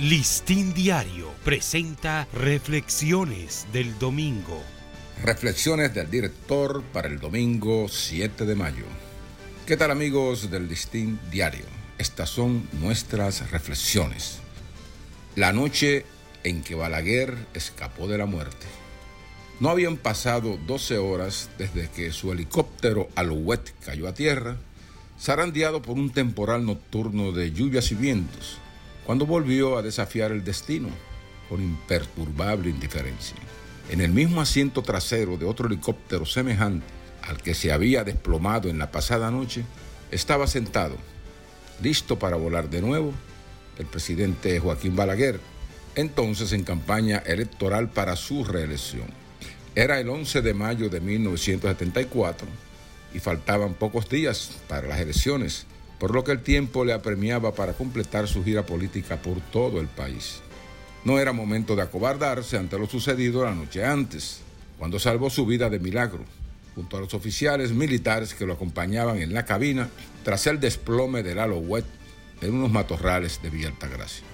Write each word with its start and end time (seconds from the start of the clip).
Listín 0.00 0.72
Diario 0.72 1.30
presenta 1.44 2.26
Reflexiones 2.32 3.66
del 3.70 3.98
Domingo. 3.98 4.62
Reflexiones 5.22 5.92
del 5.92 6.10
director 6.10 6.82
para 6.84 7.06
el 7.06 7.20
domingo 7.20 7.86
7 7.86 8.46
de 8.46 8.54
mayo. 8.54 8.86
¿Qué 9.66 9.76
tal 9.76 9.90
amigos 9.90 10.50
del 10.50 10.68
Listín 10.68 11.20
Diario? 11.30 11.66
Estas 11.98 12.30
son 12.30 12.66
nuestras 12.80 13.50
reflexiones. 13.50 14.38
La 15.36 15.52
noche 15.52 16.06
en 16.44 16.62
que 16.62 16.74
Balaguer 16.74 17.36
escapó 17.52 18.08
de 18.08 18.16
la 18.16 18.24
muerte. 18.24 18.66
No 19.60 19.68
habían 19.68 19.98
pasado 19.98 20.58
12 20.66 20.96
horas 20.96 21.50
desde 21.58 21.90
que 21.90 22.10
su 22.10 22.32
helicóptero 22.32 23.10
Alouette 23.16 23.74
cayó 23.84 24.08
a 24.08 24.14
tierra, 24.14 24.56
zarandeado 25.20 25.82
por 25.82 25.98
un 25.98 26.08
temporal 26.08 26.64
nocturno 26.64 27.32
de 27.32 27.52
lluvias 27.52 27.92
y 27.92 27.96
vientos 27.96 28.60
cuando 29.10 29.26
volvió 29.26 29.76
a 29.76 29.82
desafiar 29.82 30.30
el 30.30 30.44
destino 30.44 30.86
con 31.48 31.60
imperturbable 31.60 32.70
indiferencia. 32.70 33.36
En 33.88 34.00
el 34.00 34.12
mismo 34.12 34.40
asiento 34.40 34.82
trasero 34.82 35.36
de 35.36 35.46
otro 35.46 35.66
helicóptero 35.66 36.24
semejante 36.24 36.86
al 37.22 37.42
que 37.42 37.54
se 37.54 37.72
había 37.72 38.04
desplomado 38.04 38.68
en 38.68 38.78
la 38.78 38.92
pasada 38.92 39.32
noche, 39.32 39.64
estaba 40.12 40.46
sentado, 40.46 40.94
listo 41.82 42.20
para 42.20 42.36
volar 42.36 42.70
de 42.70 42.82
nuevo, 42.82 43.12
el 43.80 43.86
presidente 43.86 44.60
Joaquín 44.60 44.94
Balaguer, 44.94 45.40
entonces 45.96 46.52
en 46.52 46.62
campaña 46.62 47.18
electoral 47.26 47.88
para 47.90 48.14
su 48.14 48.44
reelección. 48.44 49.08
Era 49.74 49.98
el 49.98 50.08
11 50.08 50.40
de 50.40 50.54
mayo 50.54 50.88
de 50.88 51.00
1974 51.00 52.46
y 53.12 53.18
faltaban 53.18 53.74
pocos 53.74 54.08
días 54.08 54.52
para 54.68 54.86
las 54.86 55.00
elecciones 55.00 55.66
por 56.00 56.14
lo 56.14 56.24
que 56.24 56.32
el 56.32 56.42
tiempo 56.42 56.84
le 56.84 56.94
apremiaba 56.94 57.54
para 57.54 57.74
completar 57.74 58.26
su 58.26 58.42
gira 58.42 58.64
política 58.64 59.20
por 59.20 59.38
todo 59.52 59.80
el 59.80 59.86
país. 59.86 60.40
No 61.04 61.18
era 61.18 61.34
momento 61.34 61.76
de 61.76 61.82
acobardarse 61.82 62.56
ante 62.56 62.78
lo 62.78 62.86
sucedido 62.86 63.44
la 63.44 63.54
noche 63.54 63.84
antes, 63.84 64.40
cuando 64.78 64.98
salvó 64.98 65.28
su 65.28 65.44
vida 65.44 65.68
de 65.68 65.78
milagro, 65.78 66.24
junto 66.74 66.96
a 66.96 67.00
los 67.00 67.12
oficiales 67.12 67.72
militares 67.72 68.32
que 68.32 68.46
lo 68.46 68.54
acompañaban 68.54 69.18
en 69.18 69.34
la 69.34 69.44
cabina 69.44 69.90
tras 70.24 70.46
el 70.46 70.58
desplome 70.58 71.22
del 71.22 71.38
Alouette 71.38 71.86
en 72.40 72.54
unos 72.54 72.70
matorrales 72.70 73.42
de 73.42 73.50
Villa 73.50 73.68
Altagracia. 73.68 74.24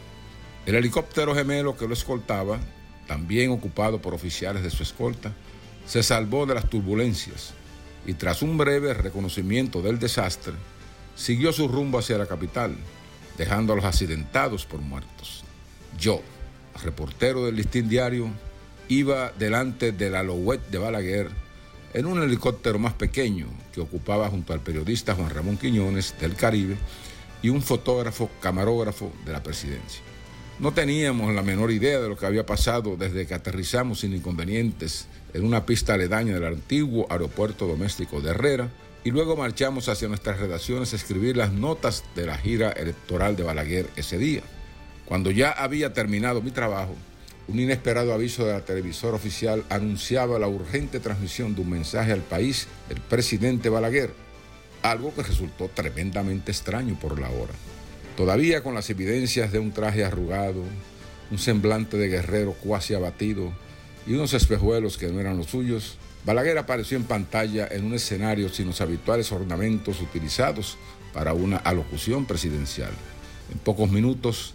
El 0.67 0.77
helicóptero 0.77 1.35
gemelo 1.35 1.77
que 1.77 1.89
lo 1.89 1.95
escoltaba, 1.95 2.61
también 3.09 3.51
ocupado 3.51 4.01
por 4.01 4.15
oficiales 4.15 4.63
de 4.63 4.71
su 4.71 4.85
escolta, 4.85 5.33
se 5.85 6.05
salvó 6.05 6.47
de 6.47 6.55
las 6.55 6.71
turbulencias 6.71 7.55
y 8.07 8.15
tras 8.15 8.43
un 8.43 8.57
breve 8.57 8.95
reconocimiento 8.95 9.83
del 9.83 9.99
desastre, 9.99 10.55
siguió 11.17 11.53
su 11.53 11.67
rumbo 11.67 11.99
hacia 11.99 12.19
la 12.19 12.27
capital, 12.27 12.77
dejando 13.37 13.73
a 13.73 13.77
los 13.77 13.85
accidentados 13.85 14.67
por 14.67 14.81
muertos. 14.81 15.45
Yo, 15.99 16.21
reportero 16.85 17.47
del 17.47 17.57
listín 17.57 17.89
diario, 17.89 18.29
iba 18.89 19.33
delante 19.33 19.93
del 19.93 20.15
Alouette 20.15 20.71
de 20.71 20.79
Balaguer 20.79 21.31
en 21.95 22.07
un 22.07 22.23
helicóptero 22.23 22.79
más 22.79 22.93
pequeño 22.93 23.49
que 23.73 23.81
ocupaba 23.81 24.29
junto 24.29 24.53
al 24.53 24.61
periodista 24.61 25.15
Juan 25.15 25.31
Ramón 25.31 25.57
Quiñones 25.57 26.15
del 26.21 26.37
Caribe 26.37 26.77
y 27.43 27.49
un 27.49 27.63
fotógrafo 27.63 28.31
camarógrafo 28.41 29.13
de 29.25 29.33
la 29.33 29.43
presidencia. 29.43 30.03
No 30.59 30.73
teníamos 30.73 31.35
la 31.35 31.43
menor 31.43 31.71
idea 31.71 32.01
de 32.01 32.09
lo 32.09 32.17
que 32.17 32.27
había 32.27 32.47
pasado 32.47 32.97
desde 32.97 33.27
que 33.27 33.35
aterrizamos 33.35 34.01
sin 34.01 34.15
inconvenientes 34.15 35.07
en 35.35 35.45
una 35.45 35.67
pista 35.67 35.95
aledaña 35.95 36.35
del 36.35 36.45
antiguo 36.45 37.07
aeropuerto 37.11 37.67
doméstico 37.67 38.21
de 38.21 38.31
Herrera 38.31 38.71
y 39.07 39.13
luego 39.13 39.37
marchamos 39.37 39.89
hacia 39.89 40.09
nuestras 40.09 40.41
redacciones 40.41 40.93
a 40.93 40.97
escribir 40.97 41.37
las 41.37 41.53
notas 41.53 42.03
de 42.17 42.27
la 42.27 42.37
gira 42.37 42.73
electoral 42.73 43.37
de 43.37 43.45
Balaguer 43.45 43.89
ese 43.95 44.19
día. 44.19 44.41
Cuando 45.05 45.31
ya 45.31 45.53
había 45.53 45.93
terminado 45.93 46.43
mi 46.43 46.51
trabajo, 46.51 46.93
un 47.47 47.61
inesperado 47.61 48.13
aviso 48.13 48.45
de 48.45 48.55
la 48.55 48.65
televisora 48.65 49.15
oficial 49.15 49.63
anunciaba 49.71 50.41
la 50.41 50.49
urgente 50.49 50.99
transmisión 50.99 51.55
de 51.55 51.61
un 51.61 51.71
mensaje 51.71 52.11
al 52.11 52.23
país 52.23 52.67
del 52.89 53.01
presidente 53.01 53.69
Balaguer, 53.69 54.11
algo 54.83 55.15
que 55.15 55.23
resultó 55.23 55.71
tremendamente 55.73 56.51
extraño 56.51 56.99
por 56.99 57.21
la 57.21 57.31
hora. 57.31 57.55
Todavía 58.17 58.65
con 58.65 58.75
las 58.75 58.91
evidencias 58.91 59.53
de 59.53 59.61
un 59.61 59.71
traje 59.71 60.05
arrugado, 60.05 60.65
un 61.31 61.39
semblante 61.39 61.97
de 61.97 62.09
guerrero 62.09 62.55
cuasi 62.55 62.95
abatido 62.95 63.53
y 64.05 64.15
unos 64.15 64.35
espejuelos 64.35 64.99
que 64.99 65.07
no 65.13 65.21
eran 65.21 65.37
los 65.37 65.47
suyos, 65.47 65.97
Balaguer 66.27 66.59
apareció 66.59 66.97
en 66.97 67.05
pantalla 67.05 67.69
en 67.71 67.85
un 67.85 67.95
escenario 67.95 68.49
sin 68.49 68.67
los 68.67 68.81
habituales 68.81 69.31
ornamentos 69.31 70.01
utilizados 70.01 70.77
para 71.13 71.33
una 71.35 71.59
alocución 71.59 72.27
presidencial. 72.27 72.91
En 73.53 73.59
pocos 73.59 73.93
minutos, 73.93 74.53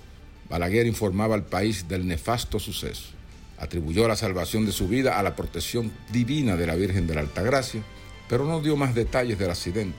Balaguer 0.50 0.86
informaba 0.86 1.34
al 1.34 1.46
país 1.46 1.88
del 1.88 2.06
nefasto 2.06 2.60
suceso. 2.60 3.12
Atribuyó 3.58 4.06
la 4.06 4.18
salvación 4.18 4.66
de 4.66 4.74
su 4.74 4.90
vida 4.90 5.18
a 5.18 5.24
la 5.24 5.38
protección 5.38 5.94
divina 6.12 6.58
de 6.58 6.68
la 6.68 6.76
Virgen 6.76 7.08
de 7.08 7.16
la 7.16 7.22
Altagracia, 7.22 7.82
pero 8.28 8.46
no 8.46 8.60
dio 8.60 8.76
más 8.76 8.94
detalles 8.94 9.40
del 9.40 9.52
accidente, 9.52 9.98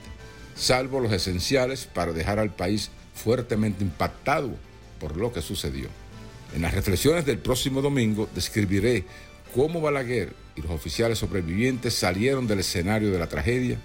salvo 0.55 0.99
los 0.99 1.11
esenciales 1.11 1.89
para 1.91 2.13
dejar 2.13 2.37
al 2.37 2.53
país 2.53 2.91
fuertemente 3.15 3.83
impactado 3.83 4.51
por 4.99 5.17
lo 5.17 5.33
que 5.33 5.41
sucedió. 5.41 5.87
En 6.55 6.61
las 6.61 6.75
reflexiones 6.75 7.25
del 7.25 7.39
próximo 7.39 7.81
domingo 7.81 8.29
describiré 8.35 9.05
cómo 9.53 9.81
Balaguer 9.81 10.33
y 10.55 10.61
los 10.61 10.71
oficiales 10.71 11.19
sobrevivientes 11.19 11.93
salieron 11.93 12.47
del 12.47 12.59
escenario 12.59 13.11
de 13.11 13.19
la 13.19 13.27
tragedia 13.27 13.77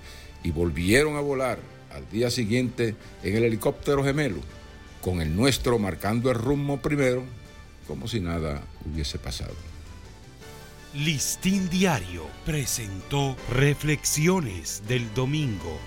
y 0.43 0.51
volvieron 0.51 1.17
a 1.17 1.21
volar 1.21 1.59
al 1.93 2.09
día 2.11 2.31
siguiente 2.31 2.95
en 3.23 3.37
el 3.37 3.45
helicóptero 3.45 4.05
gemelo, 4.05 4.41
con 5.01 5.21
el 5.21 5.35
nuestro 5.35 5.79
marcando 5.79 6.31
el 6.31 6.39
rumbo 6.39 6.79
primero, 6.79 7.25
como 7.87 8.09
si 8.09 8.21
nada 8.21 8.63
hubiese 8.85 9.19
pasado. 9.19 9.55
Listín 10.95 11.69
Diario 11.69 12.25
presentó 12.47 13.37
Reflexiones 13.51 14.83
del 14.89 15.13
Domingo. 15.15 15.79